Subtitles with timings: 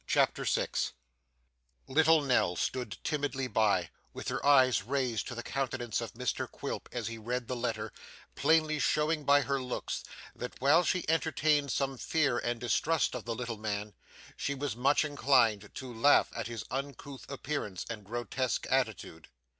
[0.07, 0.93] CHAPTER 6
[1.87, 6.89] Little Nell stood timidly by, with her eyes raised to the countenance of Mr Quilp
[6.91, 7.93] as he read the letter,
[8.33, 10.03] plainly showing by her looks
[10.35, 13.93] that while she entertained some fear and distrust of the little man,
[14.35, 19.27] she was much inclined to laugh at his uncouth appearance and grotesque attitude.